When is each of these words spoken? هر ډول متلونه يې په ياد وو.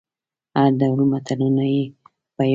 هر 0.57 0.71
ډول 0.79 0.99
متلونه 1.11 1.63
يې 1.73 1.83
په 2.35 2.43
ياد 2.43 2.47
وو. 2.47 2.49